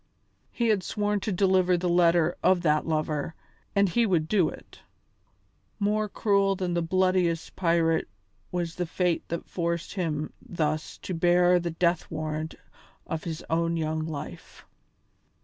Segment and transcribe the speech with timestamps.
[0.51, 3.35] He had sworn to deliver the letter of that lover,
[3.75, 4.79] and he would do it.
[5.77, 8.09] More cruel than the bloodiest pirate
[8.51, 12.55] was the fate that forced him thus to bear the death warrant
[13.05, 14.65] of his own young life.